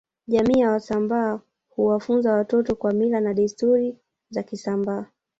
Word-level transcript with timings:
Jamii 0.27 0.59
ya 0.59 0.71
wasambaa 0.71 1.39
huwafunza 1.69 2.33
watoto 2.33 2.75
kwa 2.75 2.93
Mila 2.93 3.19
na 3.19 3.33
desturi 3.33 3.97
za 4.29 4.43
kisambaa 4.43 5.05